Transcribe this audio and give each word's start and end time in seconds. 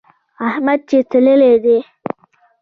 احمد 0.47 0.79
چې 0.89 0.97
تللی 1.09 1.53
دی. 1.63 1.77